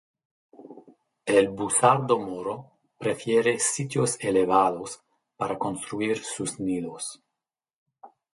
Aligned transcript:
El 1.33 1.49
busardo 1.49 2.17
moro 2.17 2.65
prefiere 2.97 3.59
sitios 3.59 4.17
elevados 4.19 5.03
para 5.37 5.59
construir 5.59 6.17
sus 6.25 6.59
nidos. 6.59 7.21